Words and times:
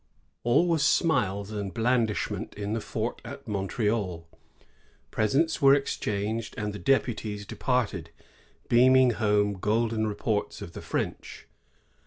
AU 0.43 0.63
was 0.63 0.83
smiles 0.83 1.51
and 1.51 1.75
blandishment 1.75 2.55
in 2.55 2.73
the 2.73 2.81
fort 2.81 3.21
at 3.23 3.47
Montreal; 3.47 4.27
presents 5.11 5.61
were 5.61 5.75
exchanged, 5.75 6.55
and 6.57 6.73
the 6.73 6.79
deputies 6.79 7.45
departed, 7.45 8.09
beaming 8.67 9.11
home 9.11 9.59
golden 9.59 10.07
reports 10.07 10.59
of 10.59 10.71
the 10.71 10.81
French. 10.81 11.45